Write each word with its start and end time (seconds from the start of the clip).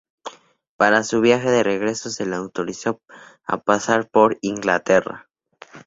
Para 0.77 1.03
su 1.03 1.21
viaje 1.21 1.51
de 1.51 1.61
regreso 1.61 2.09
se 2.09 2.25
le 2.25 2.35
autorizó 2.35 3.03
a 3.45 3.61
pasar 3.61 4.09
por 4.09 4.39
Inglaterra. 4.41 5.29